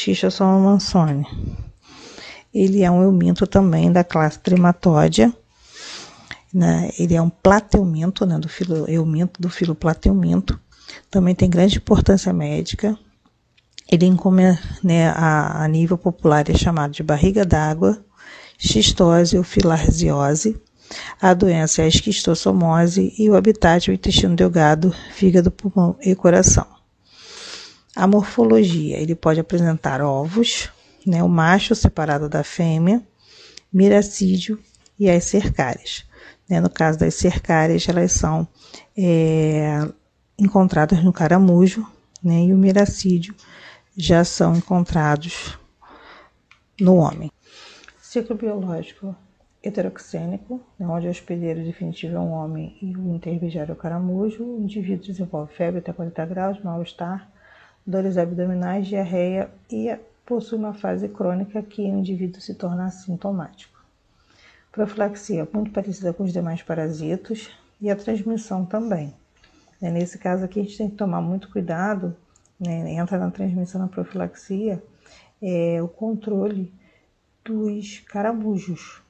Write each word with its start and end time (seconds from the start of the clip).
Schistosoma 0.00 0.58
mansoni. 0.58 1.26
Ele 2.54 2.82
é 2.82 2.90
um 2.90 3.02
euminto 3.02 3.46
também 3.46 3.92
da 3.92 4.02
classe 4.02 4.38
Trematódia. 4.38 5.30
Né? 6.52 6.90
Ele 6.98 7.14
é 7.14 7.20
um 7.20 7.28
plateumento, 7.28 8.24
né, 8.24 8.38
do 8.38 8.48
filo 8.48 8.88
euminto, 8.88 9.40
do 9.42 9.50
filo 9.50 9.74
plateumento. 9.74 10.58
Também 11.10 11.34
tem 11.34 11.50
grande 11.50 11.76
importância 11.76 12.32
médica. 12.32 12.98
Ele, 13.92 14.10
né, 14.82 15.08
a, 15.10 15.64
a 15.64 15.68
nível 15.68 15.98
popular, 15.98 16.48
é 16.48 16.54
chamado 16.54 16.92
de 16.92 17.02
barriga 17.02 17.44
d'água, 17.44 18.02
xistose 18.58 19.36
ou 19.36 19.44
filarziose. 19.44 20.58
A 21.20 21.34
doença 21.34 21.82
é 21.82 21.84
a 21.84 21.88
esquistossomose 21.88 23.14
e 23.18 23.28
o 23.28 23.36
habitat 23.36 23.90
é 23.90 23.92
o 23.92 23.94
intestino 23.94 24.34
delgado, 24.34 24.94
fígado, 25.12 25.50
pulmão 25.50 25.94
e 26.00 26.14
coração. 26.14 26.79
A 27.96 28.06
morfologia, 28.06 28.98
ele 28.98 29.14
pode 29.14 29.40
apresentar 29.40 30.00
ovos, 30.00 30.70
né, 31.06 31.22
o 31.22 31.28
macho 31.28 31.74
separado 31.74 32.28
da 32.28 32.44
fêmea, 32.44 33.02
miracídio 33.72 34.58
e 34.98 35.10
as 35.10 35.24
cercárias. 35.24 36.04
Né, 36.48 36.60
no 36.60 36.70
caso 36.70 36.98
das 36.98 37.14
cercárias, 37.14 37.88
elas 37.88 38.12
são 38.12 38.46
é, 38.96 39.88
encontradas 40.38 41.02
no 41.02 41.12
caramujo, 41.12 41.86
né, 42.22 42.44
e 42.44 42.52
o 42.52 42.58
miracídio 42.58 43.34
já 43.96 44.24
são 44.24 44.54
encontrados 44.54 45.58
no 46.80 46.96
homem. 46.96 47.30
Ciclo 48.00 48.36
biológico 48.36 49.14
heteroxênico, 49.62 50.60
né, 50.78 50.86
onde 50.86 51.06
o 51.06 51.10
hospedeiro 51.10 51.62
definitivo 51.62 52.16
é 52.16 52.20
um 52.20 52.30
homem 52.30 52.76
e 52.80 52.96
o 52.96 53.14
intermediário 53.14 53.72
é 53.72 53.74
o 53.74 53.76
caramujo. 53.76 54.42
O 54.42 54.62
indivíduo 54.62 55.06
desenvolve 55.06 55.52
febre 55.54 55.80
até 55.80 55.92
40 55.92 56.26
graus, 56.26 56.62
mal-estar, 56.62 57.30
dores 57.86 58.16
abdominais, 58.16 58.86
diarreia 58.86 59.50
e 59.70 59.96
possui 60.24 60.58
uma 60.58 60.74
fase 60.74 61.08
crônica 61.08 61.62
que 61.62 61.82
o 61.82 61.98
indivíduo 61.98 62.40
se 62.40 62.54
torna 62.54 62.86
assintomático. 62.86 63.78
Profilaxia 64.70 65.48
muito 65.52 65.72
parecida 65.72 66.12
com 66.12 66.22
os 66.22 66.32
demais 66.32 66.62
parasitos 66.62 67.50
e 67.80 67.90
a 67.90 67.96
transmissão 67.96 68.64
também. 68.64 69.12
Né, 69.80 69.90
nesse 69.90 70.18
caso 70.18 70.44
aqui 70.44 70.60
a 70.60 70.62
gente 70.62 70.78
tem 70.78 70.90
que 70.90 70.96
tomar 70.96 71.20
muito 71.20 71.48
cuidado, 71.50 72.14
né, 72.58 72.92
entra 72.92 73.18
na 73.18 73.30
transmissão 73.30 73.80
na 73.80 73.88
profilaxia, 73.88 74.82
é 75.42 75.82
o 75.82 75.88
controle 75.88 76.72
dos 77.44 78.00
caramujos, 78.00 79.00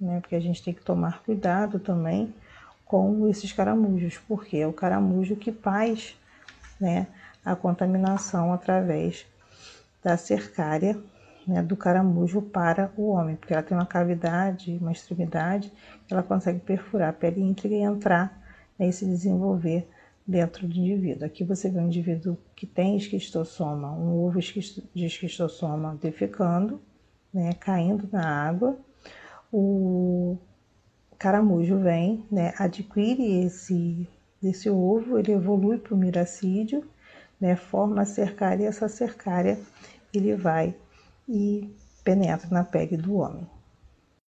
né? 0.00 0.20
Porque 0.20 0.36
a 0.36 0.40
gente 0.40 0.62
tem 0.62 0.72
que 0.72 0.84
tomar 0.84 1.22
cuidado 1.22 1.80
também 1.80 2.32
com 2.84 3.26
esses 3.28 3.52
caramujos, 3.52 4.18
porque 4.28 4.58
é 4.58 4.66
o 4.66 4.72
caramujo 4.72 5.34
que 5.34 5.50
faz, 5.50 6.16
né, 6.80 7.08
a 7.46 7.54
contaminação 7.54 8.52
através 8.52 9.24
da 10.02 10.16
cercária, 10.16 10.98
né, 11.46 11.62
do 11.62 11.76
caramujo 11.76 12.42
para 12.42 12.92
o 12.96 13.10
homem, 13.10 13.36
porque 13.36 13.52
ela 13.52 13.62
tem 13.62 13.76
uma 13.76 13.86
cavidade, 13.86 14.76
uma 14.80 14.90
extremidade, 14.90 15.72
ela 16.10 16.24
consegue 16.24 16.58
perfurar 16.58 17.10
a 17.10 17.12
pele 17.12 17.40
íntegra 17.40 17.76
e 17.76 17.82
entrar 17.82 18.42
né, 18.76 18.88
e 18.88 18.92
se 18.92 19.06
desenvolver 19.06 19.88
dentro 20.26 20.66
do 20.66 20.76
indivíduo. 20.76 21.24
Aqui 21.24 21.44
você 21.44 21.70
vê 21.70 21.78
um 21.78 21.86
indivíduo 21.86 22.36
que 22.56 22.66
tem 22.66 22.96
esquistossoma, 22.96 23.92
um 23.92 24.24
ovo 24.24 24.40
de 24.40 25.06
esquistossoma 25.06 25.96
defecando, 26.02 26.80
né, 27.32 27.52
caindo 27.52 28.08
na 28.10 28.26
água, 28.26 28.76
o 29.52 30.36
caramujo 31.16 31.78
vem, 31.78 32.24
né, 32.28 32.52
adquire 32.58 33.44
esse, 33.44 34.08
esse 34.42 34.68
ovo, 34.68 35.16
ele 35.16 35.30
evolui 35.30 35.78
para 35.78 35.94
o 35.94 35.96
miracídio, 35.96 36.84
né, 37.40 37.56
forma 37.56 38.02
a 38.02 38.06
cercária 38.06 38.66
essa 38.66 38.88
cercária 38.88 39.58
ele 40.12 40.34
vai 40.34 40.74
e 41.28 41.68
penetra 42.04 42.48
na 42.50 42.64
pele 42.64 42.96
do 42.96 43.16
homem. 43.16 43.46